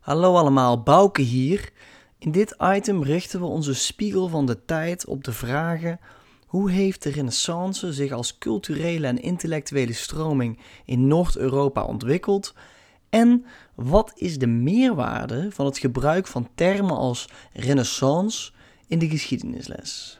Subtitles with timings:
[0.00, 1.70] Hallo allemaal, Bouke hier.
[2.18, 6.00] In dit item richten we onze spiegel van de tijd op de vragen:
[6.46, 12.54] hoe heeft de Renaissance zich als culturele en intellectuele stroming in Noord-Europa ontwikkeld?
[13.10, 13.44] En
[13.74, 18.52] wat is de meerwaarde van het gebruik van termen als Renaissance
[18.86, 20.18] in de geschiedenisles?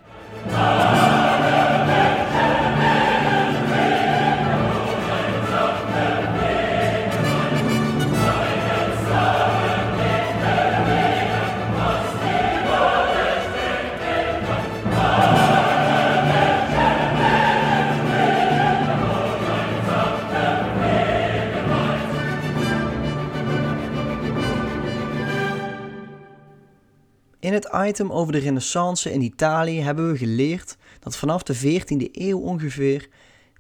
[27.87, 33.09] Item over de Renaissance in Italië hebben we geleerd dat vanaf de 14e eeuw ongeveer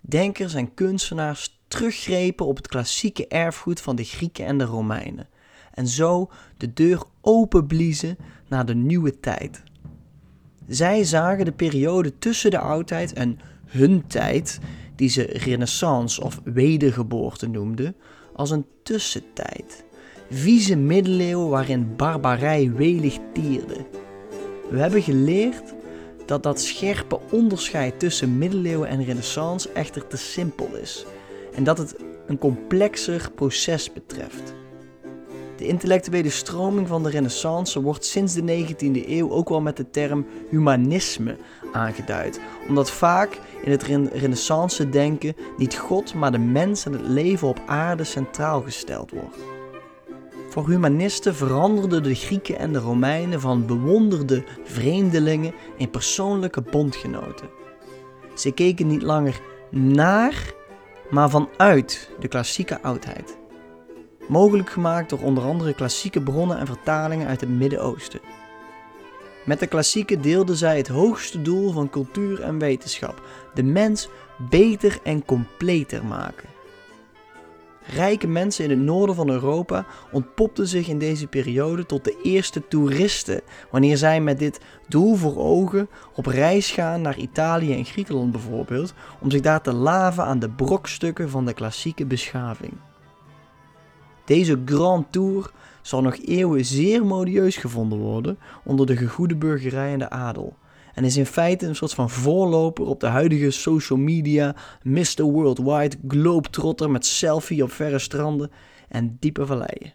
[0.00, 5.28] denkers en kunstenaars teruggrepen op het klassieke erfgoed van de Grieken en de Romeinen
[5.74, 8.16] en zo de deur openbliezen
[8.48, 9.62] naar de nieuwe tijd.
[10.68, 14.58] Zij zagen de periode tussen de oudheid en hun tijd,
[14.96, 17.96] die ze renaissance of wedergeboorte noemden,
[18.34, 19.84] als een tussentijd
[20.30, 23.86] vieze middeleeuwen waarin barbarij welig tierde.
[24.70, 25.74] We hebben geleerd
[26.26, 31.06] dat dat scherpe onderscheid tussen middeleeuwen en renaissance echter te simpel is
[31.54, 34.54] en dat het een complexer proces betreft.
[35.56, 39.90] De intellectuele stroming van de renaissance wordt sinds de 19e eeuw ook wel met de
[39.90, 41.36] term humanisme
[41.72, 43.82] aangeduid, omdat vaak in het
[44.12, 49.59] renaissance denken niet God, maar de mens en het leven op aarde centraal gesteld wordt.
[50.50, 57.48] Voor humanisten veranderden de Grieken en de Romeinen van bewonderde vreemdelingen in persoonlijke bondgenoten.
[58.34, 60.52] Ze keken niet langer naar,
[61.10, 63.38] maar vanuit de klassieke oudheid.
[64.28, 68.20] Mogelijk gemaakt door onder andere klassieke bronnen en vertalingen uit het Midden-Oosten.
[69.44, 73.22] Met de klassieken deelden zij het hoogste doel van cultuur en wetenschap:
[73.54, 74.08] de mens
[74.50, 76.48] beter en completer maken.
[77.86, 82.68] Rijke mensen in het noorden van Europa ontpopten zich in deze periode tot de eerste
[82.68, 88.32] toeristen wanneer zij met dit doel voor ogen op reis gaan naar Italië en Griekenland
[88.32, 92.72] bijvoorbeeld, om zich daar te laven aan de brokstukken van de klassieke beschaving.
[94.24, 95.50] Deze Grand Tour
[95.82, 100.56] zal nog eeuwen zeer modieus gevonden worden onder de gegoede burgerij en de adel
[101.00, 105.22] en is in feite een soort van voorloper op de huidige social media, Mr.
[105.22, 108.50] Worldwide, globetrotter met selfie op verre stranden
[108.88, 109.92] en diepe valleien.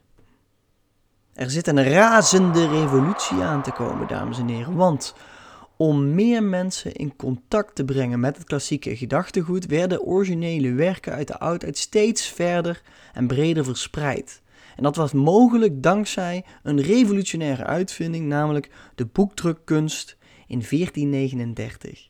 [1.34, 5.16] Er zit een razende revolutie aan te komen, dames en heren, want
[5.78, 11.28] om meer mensen in contact te brengen met het klassieke gedachtegoed werden originele werken uit
[11.28, 12.82] de oudheid steeds verder
[13.14, 14.42] en breder verspreid.
[14.76, 20.18] En dat was mogelijk dankzij een revolutionaire uitvinding, namelijk de boekdrukkunst
[20.48, 22.10] in 1439.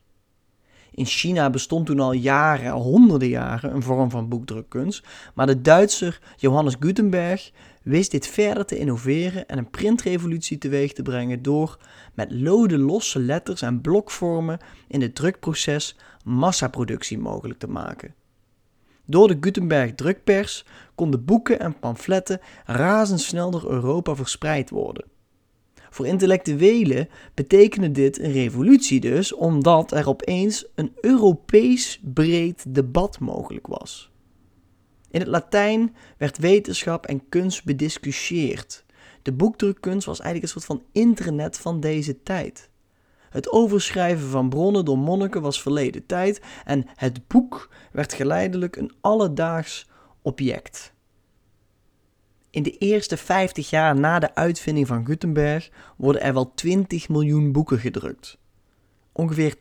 [0.91, 5.61] In China bestond toen al jaren, al honderden jaren, een vorm van boekdrukkunst, maar de
[5.61, 7.51] Duitser Johannes Gutenberg
[7.83, 11.77] wist dit verder te innoveren en een printrevolutie teweeg te brengen door
[12.13, 18.13] met lode losse letters en blokvormen in het drukproces massaproductie mogelijk te maken.
[19.05, 25.05] Door de Gutenberg drukpers konden boeken en pamfletten razendsnel door Europa verspreid worden.
[25.95, 33.67] Voor intellectuelen betekende dit een revolutie dus, omdat er opeens een Europees breed debat mogelijk
[33.67, 34.11] was.
[35.11, 38.85] In het Latijn werd wetenschap en kunst bediscussieerd.
[39.21, 42.69] De boekdrukkunst was eigenlijk een soort van internet van deze tijd.
[43.29, 48.91] Het overschrijven van bronnen door monniken was verleden tijd en het boek werd geleidelijk een
[49.01, 49.89] alledaags
[50.21, 50.94] object.
[52.55, 57.51] In de eerste 50 jaar na de uitvinding van Gutenberg worden er wel 20 miljoen
[57.51, 58.37] boeken gedrukt.
[59.11, 59.59] Ongeveer 80%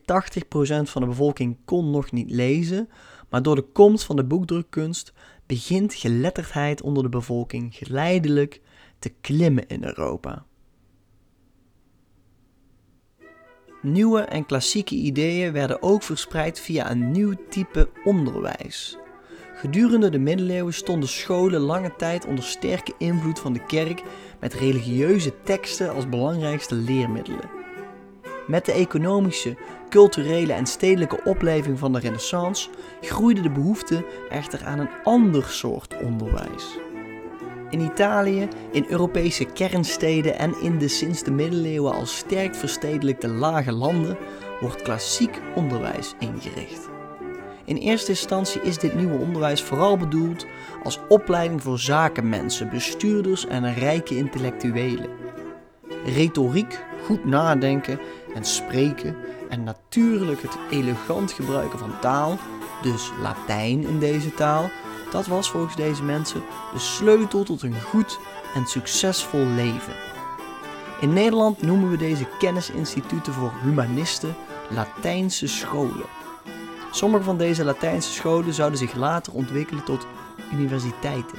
[0.81, 2.89] van de bevolking kon nog niet lezen,
[3.29, 5.13] maar door de komst van de boekdrukkunst
[5.45, 8.61] begint geletterdheid onder de bevolking geleidelijk
[8.99, 10.45] te klimmen in Europa.
[13.81, 18.97] Nieuwe en klassieke ideeën werden ook verspreid via een nieuw type onderwijs.
[19.55, 24.01] Gedurende de middeleeuwen stonden scholen lange tijd onder sterke invloed van de kerk
[24.39, 27.49] met religieuze teksten als belangrijkste leermiddelen.
[28.47, 29.57] Met de economische,
[29.89, 32.69] culturele en stedelijke opleving van de Renaissance
[33.01, 36.77] groeide de behoefte echter aan een ander soort onderwijs.
[37.69, 43.71] In Italië, in Europese kernsteden en in de sinds de middeleeuwen al sterk verstedelijkte lage
[43.71, 44.17] landen
[44.61, 46.94] wordt klassiek onderwijs ingericht.
[47.65, 50.45] In eerste instantie is dit nieuwe onderwijs vooral bedoeld
[50.83, 55.09] als opleiding voor zakenmensen, bestuurders en rijke intellectuelen.
[56.05, 57.99] Retoriek, goed nadenken
[58.33, 59.15] en spreken
[59.49, 62.37] en natuurlijk het elegant gebruiken van taal,
[62.81, 64.69] dus Latijn in deze taal,
[65.11, 68.19] dat was volgens deze mensen de sleutel tot een goed
[68.55, 69.93] en succesvol leven.
[71.01, 74.35] In Nederland noemen we deze kennisinstituten voor humanisten
[74.69, 76.24] Latijnse scholen.
[76.95, 80.07] Sommige van deze Latijnse scholen zouden zich later ontwikkelen tot
[80.53, 81.37] universiteiten.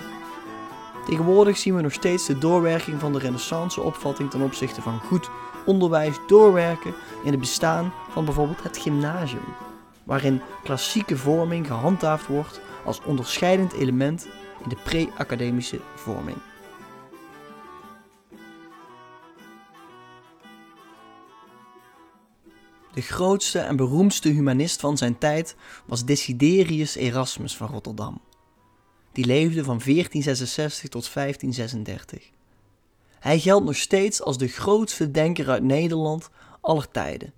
[1.07, 5.31] Tegenwoordig zien we nog steeds de doorwerking van de renaissance-opvatting ten opzichte van goed
[5.67, 6.95] onderwijs doorwerken
[7.25, 9.55] in het bestaan van bijvoorbeeld het gymnasium,
[10.05, 14.27] waarin klassieke vorming gehandhaafd wordt als onderscheidend element
[14.63, 16.37] in de pre-academische vorming.
[22.97, 25.57] De grootste en beroemdste humanist van zijn tijd
[25.87, 28.21] was Desiderius Erasmus van Rotterdam.
[29.13, 32.31] Die leefde van 1466 tot 1536.
[33.19, 37.33] Hij geldt nog steeds als de grootste denker uit Nederland aller tijden.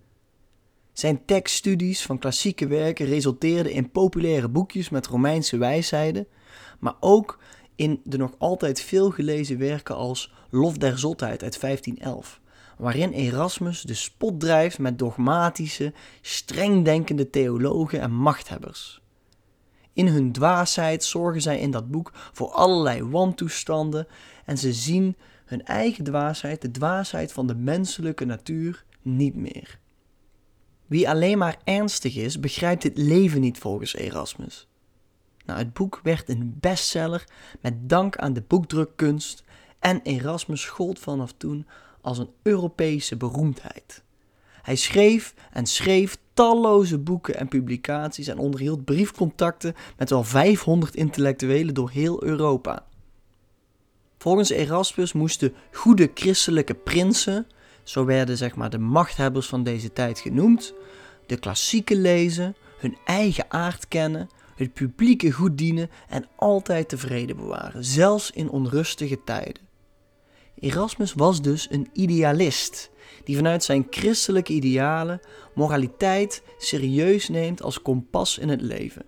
[0.92, 6.26] Zijn tekststudies van klassieke werken resulteerden in populaire boekjes met Romeinse wijsheden,
[6.78, 7.38] maar ook
[7.76, 12.40] in de nog altijd veel gelezen werken als Lof der Zotheid uit 1511
[12.78, 19.02] waarin Erasmus de spot drijft met dogmatische, strengdenkende theologen en machthebbers.
[19.92, 24.06] In hun dwaasheid zorgen zij in dat boek voor allerlei wantoestanden
[24.44, 29.78] en ze zien hun eigen dwaasheid, de dwaasheid van de menselijke natuur, niet meer.
[30.86, 34.68] Wie alleen maar ernstig is, begrijpt dit leven niet volgens Erasmus.
[35.44, 37.24] Nou, het boek werd een bestseller
[37.60, 39.44] met dank aan de boekdrukkunst
[39.78, 41.66] en Erasmus gold vanaf toen
[42.00, 44.02] als een Europese beroemdheid.
[44.62, 51.74] Hij schreef en schreef talloze boeken en publicaties en onderhield briefcontacten met wel 500 intellectuelen
[51.74, 52.86] door heel Europa.
[54.18, 57.46] Volgens Erasmus moesten goede christelijke prinsen,
[57.82, 60.74] zo werden zeg maar de machthebbers van deze tijd genoemd,
[61.26, 67.84] de klassieken lezen, hun eigen aard kennen, het publieke goed dienen en altijd tevreden bewaren,
[67.84, 69.67] zelfs in onrustige tijden.
[70.60, 72.90] Erasmus was dus een idealist,
[73.24, 75.20] die vanuit zijn christelijke idealen
[75.54, 79.04] moraliteit serieus neemt als kompas in het leven.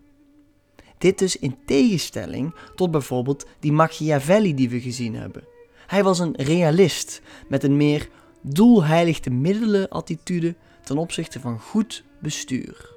[0.99, 5.45] Dit dus in tegenstelling tot bijvoorbeeld die Machiavelli die we gezien hebben.
[5.87, 8.09] Hij was een realist met een meer
[8.41, 10.55] doelheilig de middelen attitude
[10.85, 12.90] ten opzichte van goed bestuur.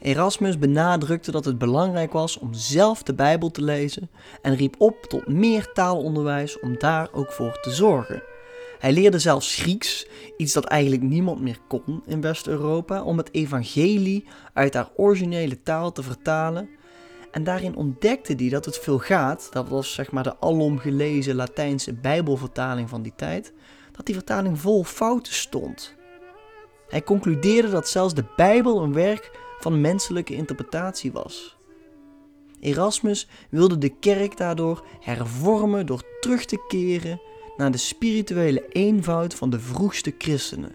[0.00, 4.10] Erasmus benadrukte dat het belangrijk was om zelf de Bijbel te lezen
[4.42, 8.22] en riep op tot meer taalonderwijs om daar ook voor te zorgen.
[8.78, 10.06] Hij leerde zelfs Grieks,
[10.36, 15.92] iets dat eigenlijk niemand meer kon in West-Europa, om het evangelie uit haar originele taal
[15.92, 16.68] te vertalen.
[17.30, 21.94] En daarin ontdekte hij dat het Vulgaat, dat was zeg maar de alom gelezen Latijnse
[21.94, 23.52] Bijbelvertaling van die tijd,
[23.92, 25.94] dat die vertaling vol fouten stond.
[26.88, 31.56] Hij concludeerde dat zelfs de Bijbel een werk van menselijke interpretatie was.
[32.60, 37.20] Erasmus wilde de kerk daardoor hervormen door terug te keren
[37.56, 40.74] naar de spirituele eenvoud van de vroegste christenen.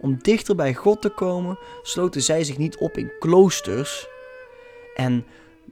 [0.00, 4.08] Om dichter bij God te komen, sloten zij zich niet op in kloosters
[4.94, 5.24] en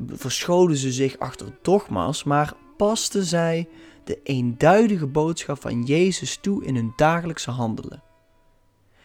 [0.06, 3.68] verscholen ze zich achter dogma's, maar pasten zij
[4.04, 8.02] de eenduidige boodschap van Jezus toe in hun dagelijkse handelen.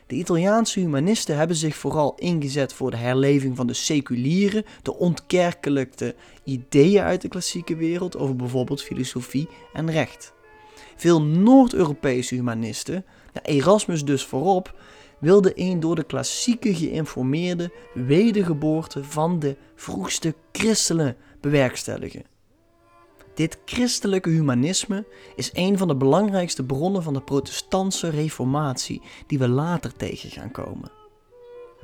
[0.10, 6.16] De Italiaanse humanisten hebben zich vooral ingezet voor de herleving van de seculiere, de ontkerkelijkte
[6.44, 10.34] ideeën uit de klassieke wereld over bijvoorbeeld filosofie en recht.
[10.96, 13.06] Veel Noord-Europese humanisten,
[13.44, 14.80] Erasmus dus voorop,
[15.20, 22.24] wilden een door de klassieke geïnformeerde wedergeboorte van de vroegste christenen bewerkstelligen.
[23.40, 25.06] Dit christelijke humanisme
[25.36, 30.52] is een van de belangrijkste bronnen van de protestantse reformatie die we later tegen gaan
[30.52, 30.92] komen.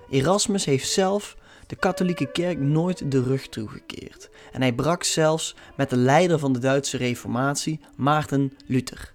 [0.09, 5.89] Erasmus heeft zelf de katholieke kerk nooit de rug toegekeerd en hij brak zelfs met
[5.89, 9.13] de leider van de Duitse reformatie, Maarten Luther.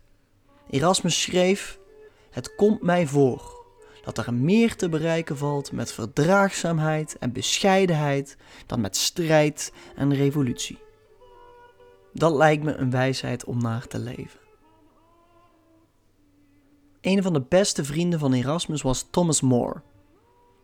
[0.70, 1.78] Erasmus schreef:
[2.30, 3.64] Het komt mij voor
[4.04, 10.78] dat er meer te bereiken valt met verdraagzaamheid en bescheidenheid dan met strijd en revolutie.
[12.12, 14.40] Dat lijkt me een wijsheid om naar te leven.
[17.00, 19.82] Een van de beste vrienden van Erasmus was Thomas More.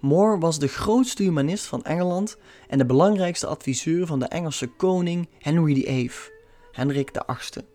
[0.00, 2.36] More was de grootste humanist van Engeland
[2.68, 6.10] en de belangrijkste adviseur van de Engelse koning Henry VIII,
[6.72, 7.66] Hendrik VIII.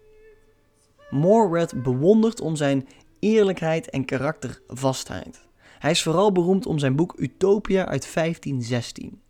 [1.10, 2.88] More werd bewonderd om zijn
[3.20, 5.42] eerlijkheid en karaktervastheid.
[5.80, 9.21] Hij is vooral beroemd om zijn boek Utopia uit 1516.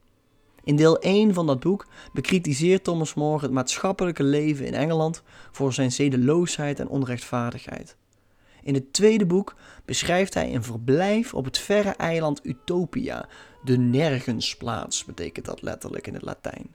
[0.72, 5.74] In deel 1 van dat boek bekritiseert Thomas More het maatschappelijke leven in Engeland voor
[5.74, 7.96] zijn zedeloosheid en onrechtvaardigheid.
[8.64, 13.28] In het tweede boek beschrijft hij een verblijf op het verre eiland Utopia.
[13.64, 16.74] De nergensplaats betekent dat letterlijk in het Latijn.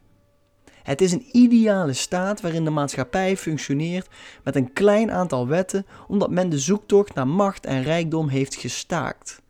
[0.82, 4.08] Het is een ideale staat waarin de maatschappij functioneert
[4.44, 9.42] met een klein aantal wetten, omdat men de zoektocht naar macht en rijkdom heeft gestaakt.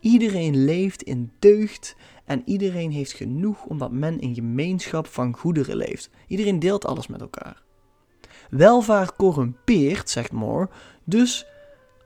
[0.00, 1.96] Iedereen leeft in deugd
[2.26, 6.10] en iedereen heeft genoeg omdat men in gemeenschap van goederen leeft.
[6.26, 7.62] Iedereen deelt alles met elkaar.
[8.50, 10.68] Welvaart corrumpeert, zegt Moore,
[11.04, 11.46] dus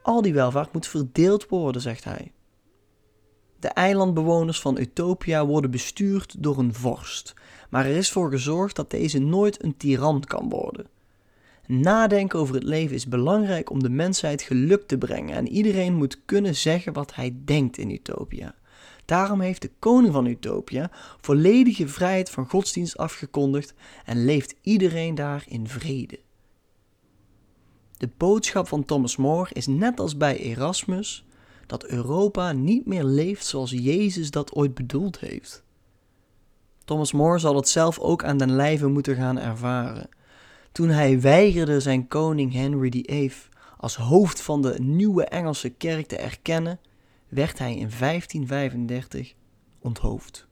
[0.03, 2.33] al die welvaart moet verdeeld worden, zegt hij.
[3.59, 7.35] De eilandbewoners van Utopia worden bestuurd door een vorst,
[7.71, 10.87] maar er is voor gezorgd dat deze nooit een tiran kan worden.
[11.67, 16.25] Nadenken over het leven is belangrijk om de mensheid geluk te brengen en iedereen moet
[16.25, 18.55] kunnen zeggen wat hij denkt in Utopia.
[19.11, 20.91] Daarom heeft de koning van Utopia
[21.21, 23.75] volledige vrijheid van godsdienst afgekondigd
[24.05, 26.21] en leeft iedereen daar in vrede.
[27.97, 31.25] De boodschap van Thomas More is net als bij Erasmus
[31.67, 35.63] dat Europa niet meer leeft zoals Jezus dat ooit bedoeld heeft.
[36.85, 40.09] Thomas More zal het zelf ook aan den lijve moeten gaan ervaren.
[40.73, 43.33] Toen hij weigerde zijn koning Henry VIII
[43.77, 46.81] als hoofd van de nieuwe Engelse kerk te erkennen,
[47.31, 49.35] werd hij in 1535
[49.79, 50.49] onthoofd.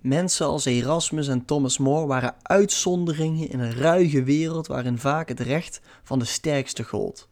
[0.00, 5.40] Mensen als Erasmus en Thomas More waren uitzonderingen in een ruige wereld waarin vaak het
[5.40, 7.28] recht van de sterkste gold.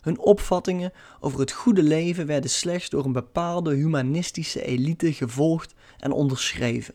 [0.00, 6.12] Hun opvattingen over het goede leven werden slechts door een bepaalde humanistische elite gevolgd en
[6.12, 6.94] onderschreven.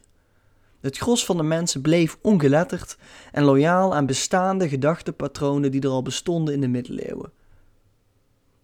[0.82, 2.98] Het gros van de mensen bleef ongeletterd
[3.32, 7.32] en loyaal aan bestaande gedachtepatronen die er al bestonden in de middeleeuwen.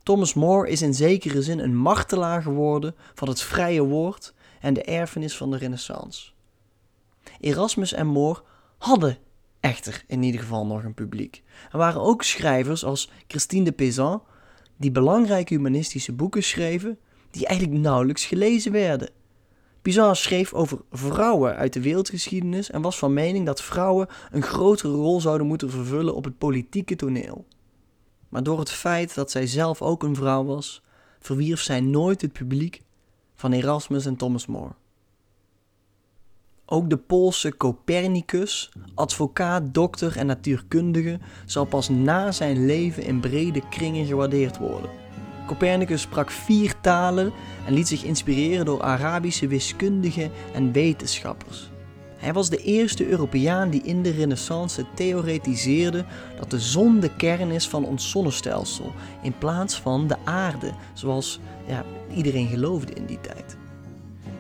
[0.06, 4.84] Thomas More is in zekere zin een martelaar geworden van het vrije woord en de
[4.84, 6.32] erfenis van de Renaissance.
[7.40, 8.42] Erasmus en More
[8.78, 9.18] hadden
[9.60, 11.44] echter in ieder geval nog een publiek.
[11.72, 14.24] Er waren ook schrijvers als Christine de Pizan,
[14.78, 16.98] die belangrijke humanistische boeken schreven,
[17.32, 19.10] die eigenlijk nauwelijks gelezen werden.
[19.82, 24.94] Pizan schreef over vrouwen uit de wereldgeschiedenis en was van mening dat vrouwen een grotere
[24.94, 27.46] rol zouden moeten vervullen op het politieke toneel.
[28.36, 30.82] Maar door het feit dat zij zelf ook een vrouw was,
[31.20, 32.82] verwierf zij nooit het publiek
[33.36, 34.72] van Erasmus en Thomas More.
[36.66, 43.70] Ook de Poolse Copernicus, advocaat, dokter en natuurkundige, zal pas na zijn leven in brede
[43.70, 44.90] kringen gewaardeerd worden.
[45.48, 47.32] Copernicus sprak vier talen
[47.66, 51.70] en liet zich inspireren door Arabische wiskundigen en wetenschappers.
[52.18, 56.06] Hij was de eerste Europeaan die in de Renaissance theoretiseerde
[56.40, 58.92] dat de zon de kern is van ons zonnestelsel,
[59.22, 61.84] in plaats van de aarde, zoals ja,
[62.16, 63.58] iedereen geloofde in die tijd.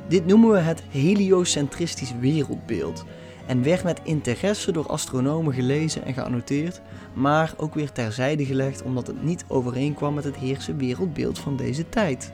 [0.07, 3.05] Dit noemen we het heliocentristisch wereldbeeld
[3.45, 6.81] en werd met interesse door astronomen gelezen en geannoteerd,
[7.13, 11.89] maar ook weer terzijde gelegd omdat het niet overeenkwam met het heerse wereldbeeld van deze
[11.89, 12.31] tijd.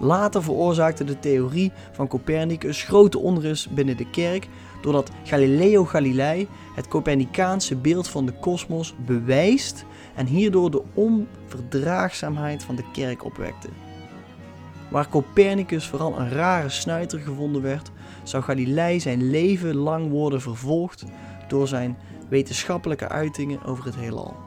[0.00, 4.48] Later veroorzaakte de theorie van Copernicus grote onrust binnen de kerk
[4.82, 9.84] doordat Galileo Galilei het Copernicaanse beeld van de kosmos bewijst
[10.14, 13.68] en hierdoor de onverdraagzaamheid van de kerk opwekte.
[14.90, 17.90] Waar Copernicus vooral een rare snuiter gevonden werd,
[18.22, 21.04] zou Galilei zijn leven lang worden vervolgd
[21.48, 21.96] door zijn
[22.28, 24.45] wetenschappelijke uitingen over het heelal.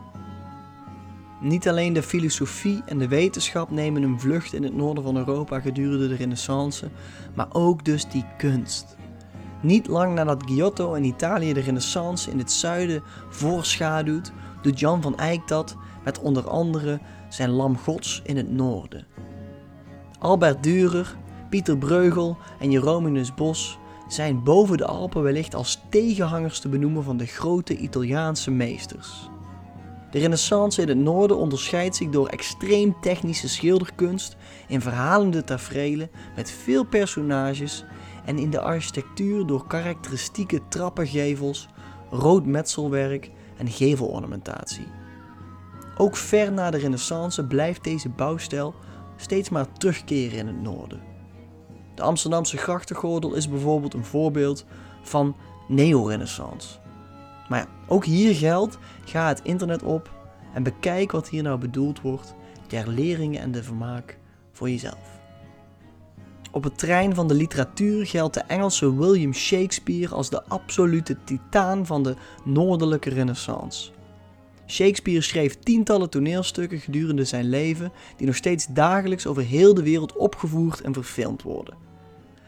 [1.42, 5.60] Niet alleen de filosofie en de wetenschap nemen een vlucht in het noorden van Europa
[5.60, 6.90] gedurende de Renaissance,
[7.36, 8.98] maar ook dus die kunst.
[9.62, 14.32] Niet lang nadat Giotto in Italië de Renaissance in het zuiden voorschaduwt,
[14.62, 19.06] doet Jan van Eyck dat met onder andere zijn Lam Gods in het noorden.
[20.20, 21.08] Albert Dürer,
[21.50, 27.18] Pieter Bruegel en Jerominus Bos zijn boven de Alpen wellicht als tegenhangers te benoemen van
[27.18, 29.30] de grote Italiaanse meesters.
[30.12, 34.36] De Renaissance in het noorden onderscheidt zich door extreem technische schilderkunst
[34.68, 37.86] in verhalende taferelen met veel personages
[38.26, 41.68] en in de architectuur door karakteristieke trappengevels,
[42.10, 44.88] rood metselwerk en gevelornamentatie.
[45.98, 48.76] Ook ver na de Renaissance blijft deze bouwstijl
[49.16, 51.02] steeds maar terugkeren in het noorden.
[51.96, 54.66] De Amsterdamse grachtengordel is bijvoorbeeld een voorbeeld
[55.02, 55.36] van
[55.68, 56.80] neo-renaissance.
[57.50, 60.12] Maar ook hier geldt, ga het internet op
[60.54, 62.36] en bekijk wat hier nou bedoeld wordt
[62.68, 64.18] ter leringen en de vermaak
[64.52, 65.20] voor jezelf.
[66.52, 71.86] Op het trein van de literatuur geldt de Engelse William Shakespeare als de absolute titaan
[71.86, 73.92] van de noordelijke renaissance.
[74.68, 80.16] Shakespeare schreef tientallen toneelstukken gedurende zijn leven die nog steeds dagelijks over heel de wereld
[80.16, 81.89] opgevoerd en verfilmd worden.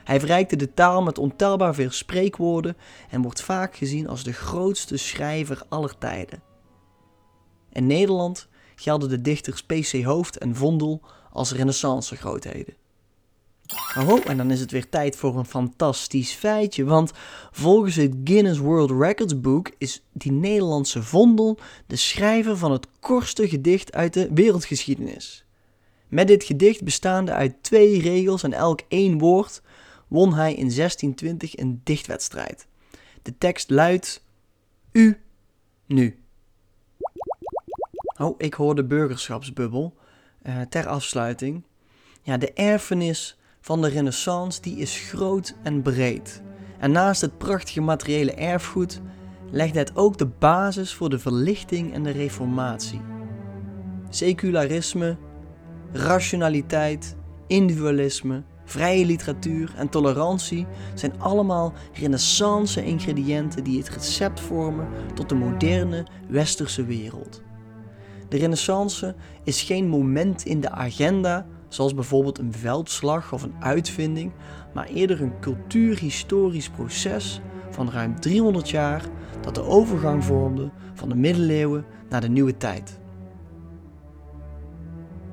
[0.04, 2.78] Hij verrijkte de taal met ontelbaar veel spreekwoorden
[3.10, 6.42] en wordt vaak gezien als de grootste schrijver aller tijden.
[7.72, 10.04] In Nederland gelden de dichters P.C.
[10.04, 12.76] Hoofd en Vondel als renaissance grootheden.
[13.98, 16.84] Oh, en dan is het weer tijd voor een fantastisch feitje.
[16.84, 17.12] Want
[17.52, 23.50] volgens het Guinness World Records boek is die Nederlandse Vondel de schrijver van het kortste
[23.50, 25.46] gedicht uit de wereldgeschiedenis.
[26.08, 29.62] Met dit gedicht bestaande uit twee regels en elk één woord
[30.12, 32.68] won hij in 1620 een dichtwedstrijd.
[33.22, 34.24] De tekst luidt:
[34.92, 35.22] U,
[35.86, 36.20] nu.
[38.18, 39.98] Oh, ik hoor de burgerschapsbubbel.
[40.44, 41.64] Uh, ter afsluiting.
[42.22, 46.42] Ja, de erfenis van de Renaissance die is groot en breed.
[46.80, 49.02] En naast het prachtige materiële erfgoed
[49.52, 53.02] legt het ook de basis voor de verlichting en de reformatie.
[54.10, 55.18] Secularisme,
[55.92, 57.16] rationaliteit,
[57.48, 65.36] individualisme, vrije literatuur en tolerantie zijn allemaal renaissance ingrediënten die het recept vormen tot de
[65.36, 67.42] moderne westerse wereld.
[68.30, 74.32] De renaissance is geen moment in de agenda zoals bijvoorbeeld een veldslag of een uitvinding,
[74.74, 79.04] maar eerder een cultuurhistorisch proces van ruim 300 jaar
[79.42, 83.00] dat de overgang vormde van de middeleeuwen naar de nieuwe tijd.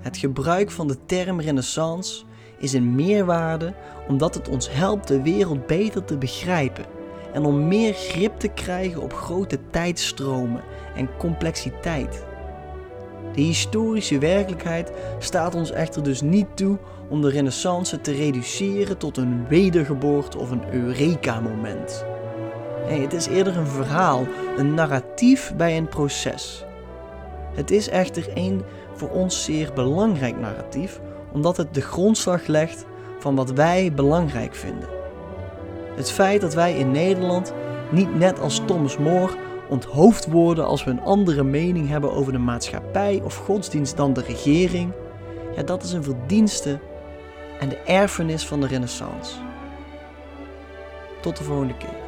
[0.00, 2.24] Het gebruik van de term renaissance
[2.58, 3.72] is een meerwaarde
[4.08, 6.84] omdat het ons helpt de wereld beter te begrijpen
[7.32, 10.62] en om meer grip te krijgen op grote tijdstromen
[10.94, 12.26] en complexiteit.
[13.34, 19.16] De historische werkelijkheid staat ons echter dus niet toe om de Renaissance te reduceren tot
[19.16, 22.04] een wedergeboorte of een Eureka-moment.
[22.88, 26.64] Nee, het is eerder een verhaal, een narratief bij een proces.
[27.54, 28.62] Het is echter een
[28.94, 31.00] voor ons zeer belangrijk narratief,
[31.32, 32.86] omdat het de grondslag legt
[33.18, 34.88] van wat wij belangrijk vinden.
[35.96, 37.52] Het feit dat wij in Nederland
[37.90, 39.32] niet net als Thomas More
[39.68, 44.22] onthoofd worden als we een andere mening hebben over de maatschappij of godsdienst dan de
[44.22, 44.92] regering,
[45.56, 46.78] ja, dat is een verdienste
[47.60, 49.34] en de erfenis van de Renaissance.
[51.20, 52.07] Tot de volgende keer.